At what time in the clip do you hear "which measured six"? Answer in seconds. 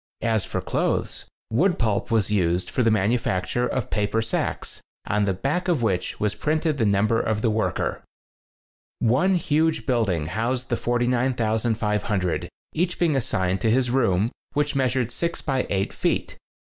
14.53-15.43